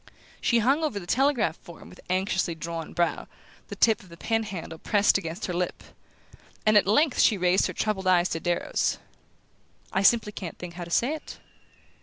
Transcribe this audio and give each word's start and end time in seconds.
She 0.41 0.57
hung 0.57 0.83
over 0.83 0.99
the 0.99 1.05
telegraph 1.05 1.57
form 1.57 1.87
with 1.87 1.99
anxiously 2.09 2.55
drawn 2.55 2.91
brow, 2.91 3.27
the 3.67 3.75
tip 3.75 4.01
of 4.01 4.09
the 4.09 4.17
pen 4.17 4.41
handle 4.41 4.79
pressed 4.79 5.15
against 5.19 5.45
her 5.45 5.53
lip; 5.53 5.83
and 6.65 6.75
at 6.75 6.87
length 6.87 7.19
she 7.19 7.37
raised 7.37 7.67
her 7.67 7.73
troubled 7.73 8.07
eyes 8.07 8.27
to 8.29 8.39
Darrow's. 8.39 8.97
"I 9.93 10.01
simply 10.01 10.31
can't 10.31 10.57
think 10.57 10.73
how 10.73 10.85
to 10.85 10.89
say 10.89 11.13
it." 11.13 11.37